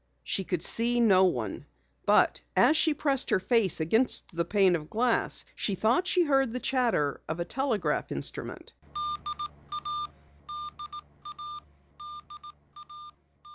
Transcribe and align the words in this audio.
She 0.23 0.43
could 0.43 0.63
see 0.63 0.99
no 0.99 1.23
one. 1.25 1.67
But 2.07 2.41
as 2.55 2.75
she 2.75 2.91
pressed 2.95 3.29
her 3.29 3.39
face 3.39 3.79
against 3.79 4.35
the 4.35 4.43
pane 4.43 4.75
of 4.75 4.89
glass 4.89 5.45
she 5.55 5.75
thought 5.75 6.07
she 6.07 6.23
heard 6.23 6.51
the 6.53 6.59
chatter 6.59 7.21
of 7.29 7.39
a 7.39 7.45
telegraph 7.45 8.11
instrument. 8.11 8.73